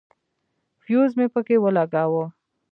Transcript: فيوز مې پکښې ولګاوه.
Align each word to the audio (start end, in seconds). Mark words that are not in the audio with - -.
فيوز 0.83 1.11
مې 1.17 1.25
پکښې 1.33 1.57
ولګاوه. 1.63 2.25